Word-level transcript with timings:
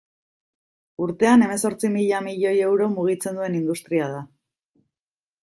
Urtean 1.07 1.43
hemezortzi 1.47 1.91
mila 1.97 2.21
milioi 2.29 2.55
euro 2.69 2.89
mugitzen 2.95 3.39
duen 3.43 3.61
industria 3.61 4.09
da. 4.17 4.25